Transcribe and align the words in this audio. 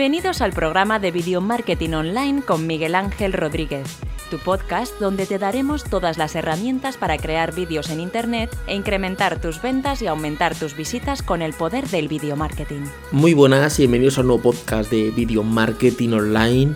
Bienvenidos 0.00 0.40
al 0.40 0.54
programa 0.54 0.98
de 0.98 1.10
Video 1.10 1.42
Marketing 1.42 1.90
Online 1.90 2.40
con 2.40 2.66
Miguel 2.66 2.94
Ángel 2.94 3.34
Rodríguez, 3.34 3.98
tu 4.30 4.38
podcast 4.38 4.98
donde 4.98 5.26
te 5.26 5.38
daremos 5.38 5.84
todas 5.84 6.16
las 6.16 6.34
herramientas 6.34 6.96
para 6.96 7.18
crear 7.18 7.54
vídeos 7.54 7.90
en 7.90 8.00
Internet 8.00 8.56
e 8.66 8.74
incrementar 8.74 9.42
tus 9.42 9.60
ventas 9.60 10.00
y 10.00 10.06
aumentar 10.06 10.54
tus 10.54 10.74
visitas 10.74 11.20
con 11.20 11.42
el 11.42 11.52
poder 11.52 11.86
del 11.88 12.08
video 12.08 12.34
marketing. 12.34 12.80
Muy 13.12 13.34
buenas 13.34 13.78
y 13.78 13.82
bienvenidos 13.82 14.16
a 14.16 14.22
un 14.22 14.28
nuevo 14.28 14.42
podcast 14.44 14.90
de 14.90 15.10
Video 15.10 15.42
Marketing 15.42 16.12
Online. 16.14 16.74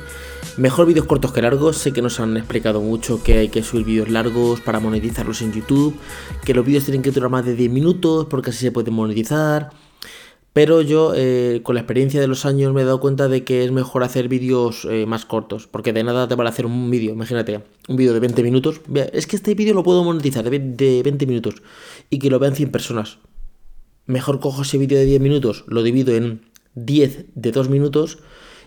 Mejor 0.59 0.85
vídeos 0.85 1.07
cortos 1.07 1.33
que 1.33 1.41
largos, 1.41 1.79
sé 1.79 1.95
que 1.95 2.03
nos 2.03 2.21
han 2.21 2.37
explicado 2.37 2.83
mucho 2.83 3.23
que 3.23 3.39
hay 3.39 3.49
que 3.49 3.63
subir 3.63 3.87
vídeos 3.87 4.11
largos 4.11 4.61
para 4.61 4.81
monetizarlos 4.81 5.41
en 5.41 5.51
YouTube, 5.51 5.99
que 6.45 6.53
los 6.53 6.67
vídeos 6.67 6.85
tienen 6.85 7.01
que 7.01 7.11
durar 7.11 7.31
más 7.31 7.47
de 7.47 7.55
10 7.55 7.71
minutos 7.71 8.27
porque 8.29 8.51
así 8.51 8.59
se 8.59 8.71
pueden 8.71 8.93
monetizar 8.93 9.71
pero 10.55 10.83
yo, 10.83 11.13
eh, 11.17 11.63
con 11.65 11.75
la 11.75 11.81
experiencia 11.81 12.21
de 12.21 12.29
los 12.29 12.47
años, 12.47 12.73
me 12.73 12.83
he 12.83 12.85
dado 12.85 13.01
cuenta 13.01 13.27
de 13.27 13.43
que 13.43 13.65
es 13.65 13.73
mejor 13.73 14.05
hacer 14.05 14.29
vídeos 14.29 14.87
eh, 14.89 15.05
más 15.05 15.25
cortos. 15.25 15.67
Porque 15.67 15.93
de 15.93 16.05
nada 16.05 16.29
te 16.29 16.37
vale 16.37 16.49
hacer 16.49 16.65
un 16.65 16.91
vídeo, 16.93 17.13
imagínate, 17.13 17.65
un 17.89 17.97
vídeo 17.97 18.15
de 18.15 18.21
20 18.21 18.41
minutos. 18.45 18.81
Es 19.13 19.27
que 19.27 19.35
este 19.35 19.57
vídeo 19.57 19.75
lo 19.75 19.83
puedo 19.83 20.05
monetizar 20.05 20.49
de 20.49 21.03
20 21.03 21.27
minutos 21.27 21.57
y 22.09 22.21
que 22.21 22.31
lo 22.31 22.39
vean 22.39 22.55
100 22.55 22.71
personas. 22.71 23.19
Mejor 24.07 24.39
cojo 24.39 24.63
ese 24.63 24.79
vídeo 24.79 24.97
de 24.97 25.07
10 25.07 25.21
minutos, 25.21 25.65
lo 25.67 25.83
divido 25.83 26.15
en 26.15 26.43
10 26.77 27.27
de 27.35 27.51
2 27.51 27.69
minutos 27.69 28.19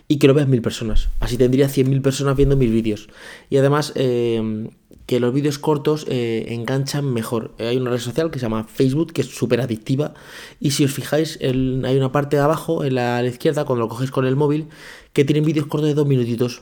y 0.08 0.18
que 0.18 0.26
lo 0.26 0.34
vean 0.34 0.50
1000 0.50 0.62
personas. 0.62 1.10
Así 1.20 1.36
tendría 1.36 1.68
100.000 1.68 2.00
personas 2.02 2.36
viendo 2.36 2.56
mis 2.56 2.72
vídeos. 2.72 3.08
Y 3.50 3.58
además, 3.58 3.92
eh, 3.94 4.70
que 5.08 5.20
los 5.20 5.32
vídeos 5.32 5.58
cortos 5.58 6.04
eh, 6.08 6.46
enganchan 6.50 7.10
mejor. 7.12 7.54
Eh, 7.56 7.68
hay 7.68 7.78
una 7.78 7.90
red 7.90 7.98
social 7.98 8.30
que 8.30 8.38
se 8.38 8.44
llama 8.44 8.64
Facebook, 8.64 9.14
que 9.14 9.22
es 9.22 9.28
súper 9.28 9.62
adictiva, 9.62 10.12
y 10.60 10.72
si 10.72 10.84
os 10.84 10.92
fijáis, 10.92 11.38
hay 11.40 11.96
una 11.96 12.12
parte 12.12 12.36
de 12.36 12.42
abajo, 12.42 12.84
en 12.84 12.94
la, 12.94 13.24
izquierda, 13.24 13.64
cuando 13.64 13.86
lo 13.86 13.88
cogéis 13.88 14.10
con 14.10 14.26
el 14.26 14.36
móvil, 14.36 14.66
que 15.14 15.24
tienen 15.24 15.46
vídeos 15.46 15.66
cortos 15.66 15.88
de 15.88 15.94
dos 15.94 16.06
minutitos. 16.06 16.60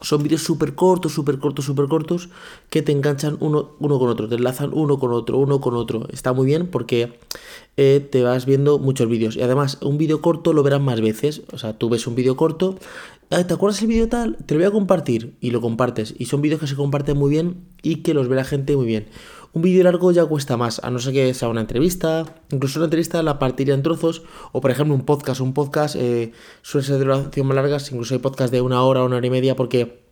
Son 0.00 0.22
vídeos 0.22 0.42
súper 0.42 0.74
cortos, 0.74 1.12
súper 1.12 1.38
cortos, 1.38 1.64
súper 1.64 1.86
cortos, 1.86 2.28
que 2.70 2.82
te 2.82 2.92
enganchan 2.92 3.36
uno, 3.40 3.72
uno 3.78 3.98
con 3.98 4.08
otro, 4.08 4.28
te 4.28 4.36
enlazan 4.36 4.70
uno 4.72 4.98
con 4.98 5.12
otro, 5.12 5.38
uno 5.38 5.60
con 5.60 5.74
otro. 5.74 6.06
Está 6.12 6.32
muy 6.32 6.46
bien 6.46 6.66
porque 6.68 7.18
eh, 7.76 8.06
te 8.10 8.22
vas 8.22 8.46
viendo 8.46 8.78
muchos 8.78 9.08
vídeos. 9.08 9.36
Y 9.36 9.42
además, 9.42 9.78
un 9.82 9.98
vídeo 9.98 10.20
corto 10.20 10.52
lo 10.52 10.62
verás 10.62 10.80
más 10.80 11.00
veces. 11.00 11.42
O 11.52 11.58
sea, 11.58 11.76
tú 11.76 11.88
ves 11.88 12.06
un 12.06 12.14
vídeo 12.14 12.36
corto 12.36 12.76
¿te 13.28 13.54
acuerdas 13.54 13.82
el 13.82 13.88
vídeo 13.88 14.08
tal? 14.08 14.36
Te 14.46 14.54
lo 14.54 14.60
voy 14.60 14.68
a 14.68 14.70
compartir 14.70 15.34
y 15.40 15.50
lo 15.50 15.60
compartes. 15.60 16.14
Y 16.18 16.26
son 16.26 16.40
vídeos 16.40 16.60
que 16.60 16.66
se 16.66 16.76
comparten 16.76 17.16
muy 17.16 17.30
bien 17.30 17.56
y 17.82 17.96
que 17.96 18.14
los 18.14 18.28
ve 18.28 18.36
la 18.36 18.44
gente 18.44 18.74
muy 18.74 18.86
bien. 18.86 19.06
Un 19.54 19.62
vídeo 19.62 19.82
largo 19.82 20.12
ya 20.12 20.26
cuesta 20.26 20.56
más, 20.56 20.80
a 20.84 20.90
no 20.90 20.98
ser 20.98 21.14
que 21.14 21.32
sea 21.34 21.48
una 21.48 21.62
entrevista. 21.62 22.26
Incluso 22.50 22.78
una 22.78 22.86
entrevista 22.86 23.22
la 23.22 23.38
partiría 23.38 23.74
en 23.74 23.82
trozos. 23.82 24.22
O 24.52 24.60
por 24.60 24.70
ejemplo 24.70 24.94
un 24.94 25.04
podcast. 25.04 25.40
Un 25.40 25.54
podcast 25.54 25.96
eh, 25.96 26.32
suele 26.62 26.86
ser 26.86 26.98
de 26.98 27.04
duración 27.04 27.46
más 27.46 27.54
largas. 27.56 27.90
Incluso 27.90 28.14
hay 28.14 28.20
podcast 28.20 28.52
de 28.52 28.60
una 28.60 28.82
hora, 28.82 29.02
una 29.02 29.16
hora 29.16 29.26
y 29.26 29.30
media 29.30 29.56
porque 29.56 30.02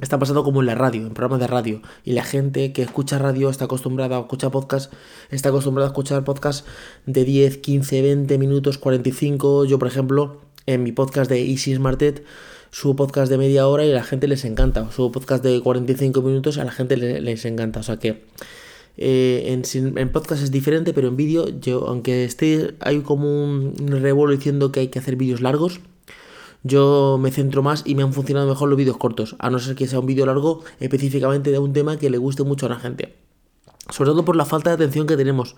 está 0.00 0.18
pasando 0.18 0.44
como 0.44 0.60
en 0.60 0.66
la 0.66 0.74
radio, 0.74 1.06
en 1.06 1.12
programas 1.12 1.40
de 1.40 1.46
radio. 1.46 1.82
Y 2.04 2.12
la 2.12 2.24
gente 2.24 2.72
que 2.72 2.82
escucha 2.82 3.18
radio 3.18 3.50
está 3.50 3.66
acostumbrada 3.66 4.16
a 4.16 4.20
escuchar 4.20 4.50
podcast, 4.50 4.92
está 5.30 5.50
acostumbrada 5.50 5.88
a 5.88 5.90
escuchar 5.90 6.24
podcast 6.24 6.66
de 7.06 7.24
10, 7.24 7.58
15, 7.58 8.02
20 8.02 8.38
minutos, 8.38 8.78
45. 8.78 9.66
Yo, 9.66 9.78
por 9.78 9.88
ejemplo, 9.88 10.40
en 10.66 10.82
mi 10.82 10.92
podcast 10.92 11.30
de 11.30 11.42
Easy 11.50 11.74
Smartet 11.74 12.24
subo 12.70 12.94
podcast 12.96 13.30
de 13.30 13.38
media 13.38 13.66
hora 13.66 13.84
y 13.84 13.90
a 13.90 13.94
la 13.94 14.04
gente 14.04 14.28
les 14.28 14.44
encanta. 14.44 14.90
Subo 14.92 15.12
podcast 15.12 15.42
de 15.42 15.60
45 15.60 16.22
minutos 16.22 16.56
y 16.56 16.60
a 16.60 16.64
la 16.64 16.72
gente 16.72 16.96
les, 16.96 17.44
encanta. 17.44 17.80
O 17.80 17.82
sea 17.82 17.98
que 17.98 18.24
eh, 18.96 19.62
en, 19.74 20.08
podcast 20.10 20.42
es 20.42 20.50
diferente, 20.50 20.92
pero 20.92 21.08
en 21.08 21.16
vídeo, 21.16 21.48
yo, 21.60 21.86
aunque 21.88 22.24
esté, 22.24 22.74
hay 22.80 23.00
como 23.00 23.44
un 23.44 23.74
revuelo 23.88 24.34
diciendo 24.34 24.72
que 24.72 24.80
hay 24.80 24.88
que 24.88 24.98
hacer 24.98 25.16
vídeos 25.16 25.40
largos, 25.40 25.80
yo 26.62 27.18
me 27.20 27.30
centro 27.30 27.62
más 27.62 27.82
y 27.86 27.94
me 27.94 28.02
han 28.02 28.12
funcionado 28.12 28.48
mejor 28.48 28.68
los 28.68 28.76
vídeos 28.76 28.98
cortos, 28.98 29.36
a 29.38 29.50
no 29.50 29.58
ser 29.58 29.74
que 29.76 29.86
sea 29.86 30.00
un 30.00 30.06
vídeo 30.06 30.26
largo 30.26 30.62
específicamente 30.78 31.50
de 31.50 31.58
un 31.58 31.72
tema 31.72 31.96
que 31.96 32.10
le 32.10 32.18
guste 32.18 32.42
mucho 32.42 32.66
a 32.66 32.70
la 32.70 32.76
gente. 32.76 33.14
Sobre 33.88 34.10
todo 34.10 34.24
por 34.24 34.36
la 34.36 34.44
falta 34.44 34.70
de 34.70 34.74
atención 34.74 35.06
que 35.06 35.16
tenemos. 35.16 35.56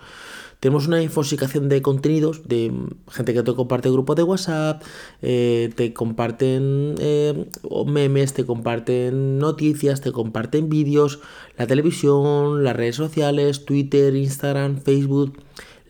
Tenemos 0.63 0.87
una 0.87 1.03
infosicación 1.03 1.69
de 1.69 1.83
contenidos 1.83 2.47
de 2.47 2.73
gente 3.11 3.35
que 3.35 3.43
te 3.43 3.53
comparte 3.53 3.91
grupos 3.91 4.15
de 4.15 4.23
WhatsApp, 4.23 4.81
eh, 5.21 5.73
te 5.75 5.93
comparten 5.93 6.95
eh, 7.01 7.51
memes, 7.85 8.33
te 8.33 8.47
comparten 8.47 9.41
noticias, 9.41 10.03
te 10.03 10.13
comparten 10.13 10.69
vídeos, 10.69 11.19
la 11.59 11.67
televisión, 11.67 12.63
las 12.63 12.77
redes 12.77 12.95
sociales, 12.95 13.65
Twitter, 13.65 14.15
Instagram, 14.15 14.81
Facebook. 14.81 15.37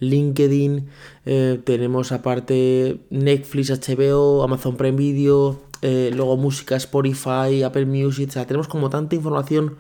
LinkedIn, 0.01 0.89
eh, 1.27 1.61
tenemos 1.63 2.11
aparte 2.11 2.99
Netflix, 3.11 3.71
HBO, 3.71 4.43
Amazon 4.43 4.77
Prime 4.79 4.97
Video, 4.97 5.61
luego 5.83 6.37
música, 6.39 6.77
Spotify, 6.77 7.63
Apple 7.63 7.87
Music, 7.87 8.31
o 8.31 8.33
sea, 8.33 8.47
tenemos 8.47 8.69
como 8.69 8.89
tanta 8.89 9.15
información 9.17 9.77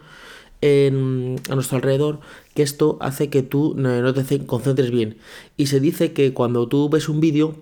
a 0.62 1.54
nuestro 1.54 1.76
alrededor 1.76 2.20
que 2.54 2.62
esto 2.62 2.96
hace 3.00 3.30
que 3.30 3.42
tú 3.42 3.74
no 3.76 4.14
te 4.14 4.46
concentres 4.46 4.90
bien. 4.90 5.16
Y 5.56 5.66
se 5.66 5.80
dice 5.80 6.12
que 6.12 6.32
cuando 6.32 6.68
tú 6.68 6.88
ves 6.88 7.08
un 7.08 7.20
vídeo, 7.20 7.56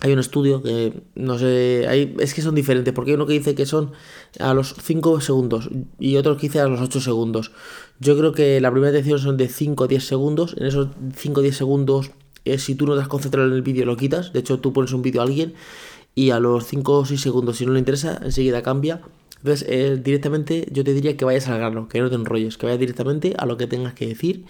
hay 0.00 0.12
un 0.12 0.18
estudio 0.18 0.62
que 0.62 1.02
no 1.14 1.38
sé, 1.38 2.12
es 2.18 2.34
que 2.34 2.42
son 2.42 2.54
diferentes, 2.54 2.92
porque 2.94 3.12
hay 3.12 3.14
uno 3.14 3.26
que 3.26 3.34
dice 3.34 3.54
que 3.54 3.66
son 3.66 3.92
a 4.40 4.54
los 4.54 4.74
5 4.82 5.20
segundos 5.20 5.70
y 5.98 6.16
otro 6.16 6.36
que 6.36 6.48
dice 6.48 6.60
a 6.60 6.66
los 6.66 6.80
8 6.80 7.00
segundos. 7.00 7.52
Yo 8.00 8.16
creo 8.16 8.32
que 8.32 8.60
la 8.60 8.70
primera 8.70 8.90
atención 8.90 9.18
son 9.18 9.36
de 9.36 9.48
5 9.48 9.84
a 9.84 9.86
10 9.86 10.04
segundos. 10.04 10.56
En 10.58 10.66
esos 10.66 10.88
5 11.16 11.40
o 11.40 11.42
10 11.42 11.56
segundos, 11.56 12.10
eh, 12.44 12.58
si 12.58 12.74
tú 12.74 12.86
no 12.86 12.96
te 12.96 13.02
has 13.02 13.08
concentrado 13.08 13.48
en 13.48 13.54
el 13.54 13.62
vídeo, 13.62 13.86
lo 13.86 13.96
quitas. 13.96 14.32
De 14.32 14.40
hecho, 14.40 14.58
tú 14.58 14.72
pones 14.72 14.92
un 14.92 15.02
vídeo 15.02 15.20
a 15.20 15.24
alguien 15.24 15.54
y 16.14 16.30
a 16.30 16.40
los 16.40 16.66
5 16.66 16.98
o 16.98 17.04
6 17.04 17.20
segundos, 17.20 17.56
si 17.56 17.66
no 17.66 17.72
le 17.72 17.78
interesa, 17.78 18.20
enseguida 18.22 18.62
cambia 18.62 19.00
entonces, 19.44 19.68
eh, 19.68 20.00
directamente 20.02 20.66
yo 20.72 20.84
te 20.84 20.94
diría 20.94 21.18
que 21.18 21.26
vayas 21.26 21.48
al 21.48 21.58
grano, 21.58 21.86
que 21.86 22.00
no 22.00 22.08
te 22.08 22.14
enrolles, 22.14 22.56
que 22.56 22.64
vayas 22.64 22.80
directamente 22.80 23.34
a 23.36 23.44
lo 23.44 23.58
que 23.58 23.66
tengas 23.66 23.92
que 23.92 24.06
decir 24.06 24.46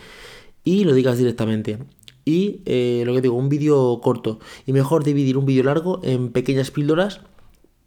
y 0.62 0.84
lo 0.84 0.94
digas 0.94 1.18
directamente. 1.18 1.78
Y 2.24 2.60
eh, 2.64 3.02
lo 3.04 3.12
que 3.12 3.20
digo, 3.20 3.34
un 3.34 3.48
vídeo 3.48 4.00
corto. 4.00 4.38
Y 4.66 4.72
mejor 4.72 5.02
dividir 5.02 5.36
un 5.36 5.46
vídeo 5.46 5.64
largo 5.64 5.98
en 6.04 6.30
pequeñas 6.30 6.70
píldoras 6.70 7.22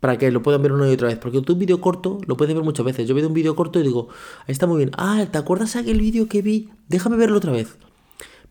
para 0.01 0.17
que 0.17 0.29
lo 0.31 0.43
puedan 0.43 0.61
ver 0.61 0.73
una 0.73 0.89
y 0.89 0.95
otra 0.95 1.07
vez. 1.07 1.17
Porque 1.17 1.39
tú 1.39 1.53
un 1.53 1.59
vídeo 1.59 1.79
corto 1.79 2.19
lo 2.27 2.35
puedes 2.35 2.53
ver 2.53 2.65
muchas 2.65 2.85
veces. 2.85 3.07
Yo 3.07 3.15
veo 3.15 3.25
un 3.25 3.33
vídeo 3.33 3.55
corto 3.55 3.79
y 3.79 3.83
digo, 3.83 4.09
ahí 4.45 4.51
está 4.51 4.67
muy 4.67 4.79
bien. 4.79 4.91
Ah, 4.97 5.25
¿te 5.31 5.37
acuerdas 5.37 5.77
aquel 5.77 6.01
vídeo 6.01 6.27
que 6.27 6.41
vi? 6.41 6.71
Déjame 6.89 7.15
verlo 7.15 7.37
otra 7.37 7.53
vez. 7.53 7.77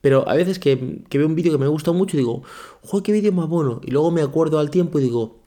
Pero 0.00 0.26
a 0.26 0.34
veces 0.34 0.58
que, 0.58 1.04
veo 1.10 1.26
un 1.26 1.34
vídeo 1.34 1.52
que 1.52 1.58
me 1.58 1.68
gusta 1.68 1.92
mucho 1.92 2.16
y 2.16 2.20
digo, 2.20 2.42
joder, 2.80 3.02
qué 3.02 3.12
vídeo 3.12 3.32
más 3.32 3.50
bueno. 3.50 3.82
Y 3.84 3.90
luego 3.90 4.10
me 4.10 4.22
acuerdo 4.22 4.58
al 4.58 4.70
tiempo 4.70 4.98
y 4.98 5.02
digo, 5.02 5.45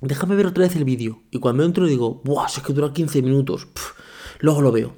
déjame 0.00 0.36
ver 0.36 0.46
otra 0.46 0.64
vez 0.64 0.76
el 0.76 0.84
vídeo. 0.84 1.22
Y 1.30 1.38
cuando 1.38 1.64
entro 1.64 1.86
digo, 1.86 2.20
¡buah! 2.24 2.46
Es 2.46 2.60
que 2.60 2.72
dura 2.72 2.92
15 2.92 3.22
minutos. 3.22 3.68
luego 4.40 4.62
lo 4.62 4.72
veo. 4.72 4.94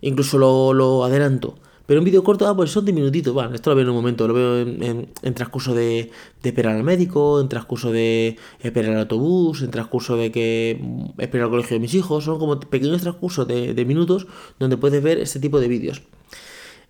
Incluso 0.00 0.38
lo, 0.38 1.04
adelanto. 1.04 1.56
Pero 1.86 2.00
un 2.00 2.04
vídeo 2.04 2.24
corto, 2.24 2.48
ah, 2.48 2.56
pues 2.56 2.70
son 2.70 2.84
10 2.84 2.94
minutitos. 2.96 3.32
Bueno, 3.32 3.54
esto 3.54 3.70
lo 3.70 3.76
veo 3.76 3.84
en 3.84 3.90
un 3.90 3.96
momento. 3.96 4.26
Lo 4.26 4.34
veo 4.34 4.58
en, 4.58 5.34
transcurso 5.34 5.72
de, 5.72 6.10
esperar 6.42 6.76
al 6.76 6.82
médico, 6.82 7.40
en 7.40 7.48
transcurso 7.48 7.92
de 7.92 8.36
esperar 8.60 8.92
al 8.92 9.00
autobús, 9.00 9.62
en 9.62 9.70
transcurso 9.70 10.16
de 10.16 10.32
que 10.32 10.80
mm, 10.80 11.20
esperar 11.20 11.44
al 11.44 11.50
colegio 11.50 11.76
de 11.76 11.80
mis 11.80 11.94
hijos. 11.94 12.24
Son 12.24 12.38
como 12.38 12.58
pequeños 12.58 13.02
transcursos 13.02 13.46
de, 13.46 13.72
de 13.72 13.84
minutos 13.84 14.26
donde 14.58 14.76
puedes 14.76 15.02
ver 15.02 15.18
este 15.18 15.38
tipo 15.38 15.60
de 15.60 15.68
vídeos. 15.68 16.02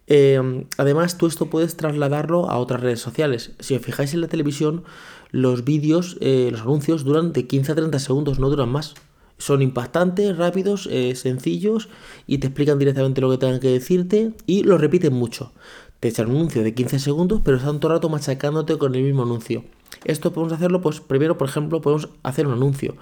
Eh, 0.06 0.67
además, 0.77 1.19
tú 1.19 1.27
esto 1.27 1.47
puedes 1.47 1.77
trasladarlo 1.77 2.49
a 2.49 2.59
otras 2.59 2.81
redes 2.81 3.00
sociales. 3.00 3.53
Si 3.61 3.75
os 3.75 3.83
fijáis 3.83 4.15
en 4.15 4.21
la 4.21 4.28
televisión, 4.28 4.84
los 5.31 5.65
vídeos, 5.65 6.17
eh, 6.21 6.49
los 6.53 6.62
anuncios 6.62 7.05
duran 7.05 7.33
de 7.33 7.47
15 7.47 7.72
a 7.72 7.75
30 7.75 7.99
segundos, 7.99 8.39
no 8.39 8.49
duran 8.49 8.69
más. 8.69 8.95
Son 9.39 9.61
impactantes, 9.61 10.37
rápidos, 10.37 10.89
eh, 10.91 11.15
sencillos 11.15 11.89
y 12.27 12.39
te 12.39 12.47
explican 12.47 12.78
directamente 12.78 13.21
lo 13.21 13.31
que 13.31 13.39
tengan 13.39 13.61
que 13.61 13.69
decirte 13.69 14.33
y 14.47 14.62
lo 14.62 14.78
repiten 14.78 15.12
mucho. 15.12 15.53
Te 16.00 16.09
echan 16.09 16.31
un 16.31 16.37
anuncio 16.37 16.62
de 16.62 16.75
15 16.75 16.98
segundos, 16.98 17.41
pero 17.45 17.59
están 17.59 17.81
todo 17.81 17.92
el 17.92 17.98
rato 17.98 18.09
machacándote 18.09 18.78
con 18.78 18.95
el 18.95 19.03
mismo 19.03 19.25
anuncio. 19.25 19.65
Esto 20.04 20.33
podemos 20.33 20.53
hacerlo, 20.53 20.80
pues 20.80 21.00
primero, 21.00 21.36
por 21.36 21.48
ejemplo, 21.48 21.80
podemos 21.80 22.09
hacer 22.22 22.47
un 22.47 22.53
anuncio. 22.53 22.97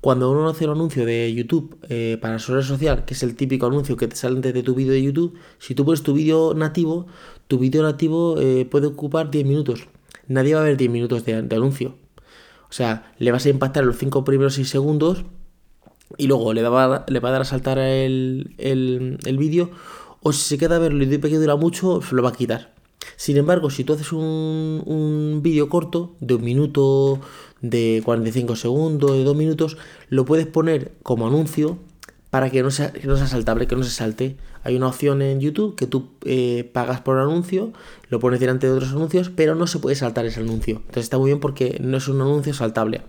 Cuando 0.00 0.30
uno 0.30 0.48
hace 0.48 0.64
un 0.64 0.72
anuncio 0.72 1.04
de 1.04 1.32
YouTube 1.34 1.76
eh, 1.88 2.18
para 2.20 2.38
su 2.38 2.54
red 2.54 2.62
social, 2.62 3.04
que 3.04 3.14
es 3.14 3.22
el 3.22 3.34
típico 3.34 3.66
anuncio 3.66 3.96
que 3.96 4.08
te 4.08 4.16
sale 4.16 4.36
antes 4.36 4.54
de 4.54 4.62
tu 4.62 4.74
vídeo 4.74 4.92
de 4.92 5.02
YouTube, 5.02 5.38
si 5.58 5.74
tú 5.74 5.84
pones 5.84 6.02
tu 6.02 6.12
vídeo 6.14 6.54
nativo, 6.54 7.06
tu 7.48 7.58
vídeo 7.58 7.82
nativo 7.82 8.36
puede 8.70 8.86
ocupar 8.86 9.30
10 9.30 9.46
minutos 9.46 9.88
nadie 10.28 10.54
va 10.54 10.60
a 10.60 10.64
ver 10.64 10.76
10 10.76 10.90
minutos 10.90 11.24
de, 11.24 11.34
anuncio. 11.34 11.96
O 12.68 12.72
sea, 12.72 13.12
le 13.18 13.32
vas 13.32 13.46
a 13.46 13.50
impactar 13.50 13.84
los 13.84 13.96
5 13.96 14.24
primeros 14.24 14.54
6 14.54 14.68
segundos 14.68 15.24
y 16.16 16.26
luego 16.26 16.52
le, 16.52 16.62
va, 16.62 16.84
a 16.84 17.04
dar 17.08 17.40
a 17.42 17.44
saltar 17.44 17.78
el, 17.78 18.54
el, 18.58 19.38
vídeo. 19.38 19.70
O 20.22 20.32
si 20.32 20.42
se 20.42 20.58
queda 20.58 20.76
a 20.76 20.78
verlo 20.78 21.02
y 21.02 21.06
de 21.06 21.20
que 21.20 21.36
dura 21.36 21.56
mucho, 21.56 22.00
lo 22.10 22.22
va 22.22 22.30
a 22.30 22.32
quitar. 22.32 22.74
Sin 23.16 23.36
embargo, 23.36 23.70
si 23.70 23.84
tú 23.84 23.94
haces 23.94 24.12
un, 24.12 24.82
un 24.84 25.40
vídeo 25.42 25.68
corto 25.68 26.14
de 26.20 26.34
un 26.34 26.44
minuto, 26.44 27.20
de 27.60 28.02
45 28.04 28.56
segundos, 28.56 29.12
de 29.12 29.24
2 29.24 29.36
minutos, 29.36 29.76
lo 30.08 30.24
puedes 30.24 30.46
poner 30.46 30.92
como 31.02 31.26
anuncio 31.26 31.78
para 32.30 32.50
que 32.50 32.62
no 32.62 32.70
sea, 32.70 32.92
no 33.04 33.16
sea 33.16 33.26
saltable, 33.26 33.66
que 33.66 33.76
no 33.76 33.82
se 33.82 33.90
salte. 33.90 34.36
Hay 34.62 34.76
una 34.76 34.88
opción 34.88 35.22
en 35.22 35.40
YouTube 35.40 35.76
que 35.76 35.86
tú 35.86 36.10
eh, 36.24 36.68
pagas 36.72 37.00
por 37.00 37.18
anuncio, 37.18 37.72
lo 38.10 38.18
pones 38.18 38.40
delante 38.40 38.66
de 38.66 38.72
otros 38.74 38.90
anuncios, 38.90 39.30
pero 39.30 39.54
no 39.54 39.66
se 39.66 39.78
puede 39.78 39.96
saltar 39.96 40.26
ese 40.26 40.40
anuncio. 40.40 40.76
Entonces 40.76 41.04
está 41.04 41.18
muy 41.18 41.30
bien 41.30 41.40
porque 41.40 41.78
no 41.80 41.96
es 41.96 42.08
un 42.08 42.20
anuncio 42.20 42.52
saltable. 42.52 43.02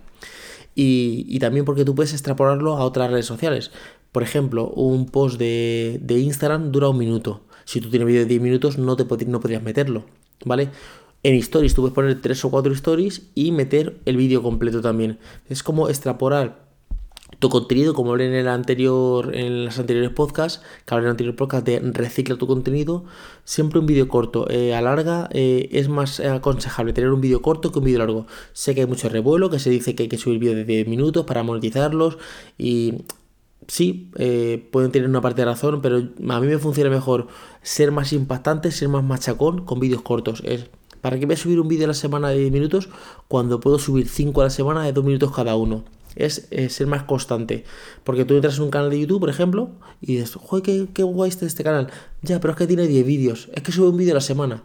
y, 0.74 1.38
también 1.40 1.64
porque 1.64 1.84
tú 1.84 1.94
puedes 1.94 2.12
extrapolarlo 2.12 2.76
a 2.76 2.84
otras 2.84 3.10
redes 3.10 3.26
sociales. 3.26 3.72
Por 4.12 4.22
ejemplo, 4.22 4.68
un 4.68 5.06
post 5.06 5.38
de, 5.38 6.00
Instagram 6.08 6.72
dura 6.72 6.88
un 6.88 6.98
minuto. 6.98 7.42
Si 7.68 7.82
tú 7.82 7.90
tienes 7.90 8.06
vídeo 8.06 8.20
de 8.20 8.26
10 8.26 8.40
minutos, 8.40 8.78
no, 8.78 8.96
te 8.96 9.04
no 9.26 9.40
podrías 9.40 9.62
meterlo, 9.62 10.04
¿vale? 10.46 10.70
En 11.22 11.34
stories 11.34 11.74
tú 11.74 11.82
puedes 11.82 11.94
poner 11.94 12.18
3 12.18 12.46
o 12.46 12.50
4 12.50 12.72
stories 12.72 13.28
y 13.34 13.52
meter 13.52 13.98
el 14.06 14.16
vídeo 14.16 14.42
completo 14.42 14.80
también. 14.80 15.18
Es 15.50 15.62
como 15.62 15.90
extrapolar 15.90 16.64
tu 17.40 17.50
contenido, 17.50 17.92
como 17.92 18.12
hablé 18.12 18.28
en 18.28 18.32
el 18.32 18.48
anterior, 18.48 19.36
en 19.36 19.66
los 19.66 19.78
anteriores 19.78 20.10
podcasts, 20.12 20.62
que 20.86 20.94
hablé 20.94 21.02
en 21.02 21.08
el 21.08 21.10
anterior 21.10 21.36
podcast 21.36 21.66
de 21.66 21.80
recicla 21.80 22.36
tu 22.36 22.46
contenido, 22.46 23.04
siempre 23.44 23.78
un 23.80 23.84
vídeo 23.84 24.08
corto. 24.08 24.48
Eh, 24.48 24.74
a 24.74 24.80
larga 24.80 25.28
eh, 25.32 25.68
es 25.70 25.90
más 25.90 26.20
aconsejable 26.20 26.94
tener 26.94 27.10
un 27.10 27.20
vídeo 27.20 27.42
corto 27.42 27.70
que 27.70 27.80
un 27.80 27.84
vídeo 27.84 27.98
largo. 27.98 28.26
Sé 28.54 28.74
que 28.74 28.80
hay 28.80 28.86
mucho 28.86 29.10
revuelo, 29.10 29.50
que 29.50 29.58
se 29.58 29.68
dice 29.68 29.94
que 29.94 30.04
hay 30.04 30.08
que 30.08 30.16
subir 30.16 30.38
vídeos 30.38 30.56
de 30.56 30.64
10 30.64 30.88
minutos 30.88 31.26
para 31.26 31.42
monetizarlos 31.42 32.16
y 32.56 32.94
sí, 33.68 34.10
eh, 34.16 34.66
pueden 34.72 34.90
tener 34.90 35.08
una 35.08 35.20
parte 35.20 35.42
de 35.42 35.44
razón, 35.44 35.80
pero 35.80 35.98
a 35.98 36.40
mí 36.40 36.46
me 36.46 36.58
funciona 36.58 36.90
mejor 36.90 37.28
ser 37.62 37.92
más 37.92 38.12
impactante, 38.12 38.72
ser 38.72 38.88
más 38.88 39.04
machacón 39.04 39.64
con 39.64 39.78
vídeos 39.78 40.02
cortos. 40.02 40.42
Es, 40.44 40.66
¿Para 41.00 41.18
qué 41.18 41.26
voy 41.26 41.34
a 41.34 41.38
subir 41.38 41.60
un 41.60 41.68
vídeo 41.68 41.84
a 41.84 41.88
la 41.88 41.94
semana 41.94 42.30
de 42.30 42.38
10 42.38 42.52
minutos 42.52 42.88
cuando 43.28 43.60
puedo 43.60 43.78
subir 43.78 44.08
5 44.08 44.40
a 44.40 44.44
la 44.44 44.50
semana 44.50 44.84
de 44.84 44.92
2 44.92 45.04
minutos 45.04 45.32
cada 45.32 45.54
uno? 45.54 45.84
es 46.16 46.48
ser 46.70 46.88
más 46.88 47.04
constante. 47.04 47.62
Porque 48.02 48.24
tú 48.24 48.34
entras 48.34 48.56
en 48.56 48.64
un 48.64 48.70
canal 48.70 48.90
de 48.90 48.98
YouTube, 48.98 49.20
por 49.20 49.30
ejemplo, 49.30 49.70
y 50.00 50.16
dices, 50.16 50.34
joder, 50.34 50.64
qué, 50.64 50.88
qué 50.92 51.04
guay 51.04 51.28
está 51.28 51.46
este 51.46 51.62
canal. 51.62 51.90
Ya, 52.22 52.40
pero 52.40 52.52
es 52.52 52.58
que 52.58 52.66
tiene 52.66 52.88
10 52.88 53.06
vídeos. 53.06 53.48
Es 53.54 53.62
que 53.62 53.70
sube 53.70 53.88
un 53.88 53.96
vídeo 53.96 54.12
a 54.12 54.14
la 54.14 54.20
semana. 54.20 54.64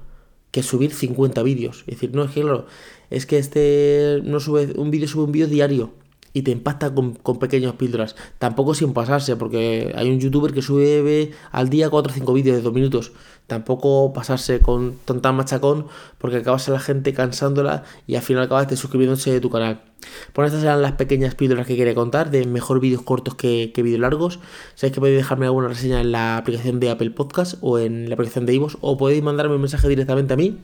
Que 0.50 0.64
subir 0.64 0.92
50 0.92 1.44
vídeos. 1.44 1.84
Es 1.86 1.96
decir, 1.96 2.16
no 2.16 2.24
es 2.24 2.32
que, 2.32 2.42
claro, 2.42 2.66
es 3.12 3.28
que 3.28 3.38
este 3.38 4.22
no 4.24 4.40
sube 4.40 4.74
un 4.76 4.90
vídeo, 4.90 5.08
sube 5.08 5.26
un 5.26 5.32
vídeo 5.32 5.48
diario 5.48 5.94
y 6.34 6.42
te 6.42 6.52
impacta 6.52 6.94
con, 6.94 7.14
con 7.14 7.40
pequeñas 7.40 7.74
píldoras. 7.74 8.16
Tampoco 8.40 8.74
sin 8.74 8.94
pasarse, 8.94 9.36
porque 9.36 9.94
hay 9.96 10.10
un 10.10 10.20
youtuber 10.20 10.54
que 10.54 10.62
sube 10.62 11.32
al 11.52 11.70
día 11.70 11.90
4 11.90 12.12
o 12.12 12.14
5 12.14 12.34
vídeos 12.34 12.58
de 12.58 12.62
2 12.64 12.74
minutos. 12.74 13.12
Tampoco 13.48 14.14
pasarse 14.14 14.60
con 14.60 14.96
tanta 15.06 15.32
machacón, 15.32 15.88
porque 16.18 16.38
acabas 16.38 16.68
a 16.70 16.72
la 16.72 16.80
gente 16.80 17.14
cansándola 17.14 17.84
y 18.08 18.16
al 18.16 18.22
final 18.22 18.44
acabas 18.44 18.68
de 18.68 18.78
suscribiéndose 18.78 19.32
de 19.32 19.42
tu 19.42 19.50
canal. 19.50 19.82
Por 20.34 20.46
estas 20.46 20.64
eran 20.64 20.82
las 20.82 20.94
pequeñas 20.94 21.36
píldoras 21.36 21.68
que 21.68 21.78
quería 21.78 21.94
contar, 21.94 22.32
de 22.32 22.46
mejor 22.46 22.80
vídeos 22.80 23.04
cortos 23.04 23.36
que, 23.36 23.72
que 23.74 23.84
vídeos 23.84 24.02
largos. 24.02 24.40
Sabéis 24.76 24.94
que 24.94 25.00
podéis 25.00 25.18
dejarme 25.18 25.46
alguna 25.46 25.68
reseña 25.68 26.02
en 26.02 26.12
la 26.12 26.38
aplicación 26.38 26.80
de 26.80 26.90
Apple 26.90 27.12
Podcast 27.12 27.56
o 27.62 27.80
en 27.80 28.10
la 28.10 28.16
aplicación 28.16 28.46
de 28.46 28.56
Ivos, 28.56 28.78
o 28.82 28.98
podéis 28.98 29.24
mandarme 29.24 29.56
un 29.56 29.62
mensaje 29.62 29.88
directamente 29.88 30.34
a 30.34 30.38
mí 30.38 30.58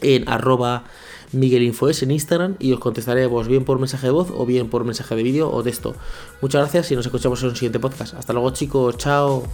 en 0.00 0.28
arroba 0.28 0.84
miguelinfoes 1.32 2.02
en 2.02 2.10
Instagram 2.10 2.56
y 2.58 2.72
os 2.72 2.80
contestaré 2.80 3.26
vos 3.26 3.48
bien 3.48 3.64
por 3.64 3.78
mensaje 3.78 4.06
de 4.06 4.12
voz 4.12 4.28
o 4.34 4.46
bien 4.46 4.68
por 4.68 4.84
mensaje 4.84 5.14
de 5.16 5.22
vídeo 5.22 5.50
o 5.50 5.62
texto. 5.62 5.94
Muchas 6.40 6.62
gracias 6.62 6.90
y 6.92 6.96
nos 6.96 7.06
escuchamos 7.06 7.42
en 7.42 7.50
un 7.50 7.56
siguiente 7.56 7.78
podcast. 7.78 8.14
Hasta 8.14 8.32
luego 8.32 8.50
chicos, 8.50 8.96
chao. 8.96 9.44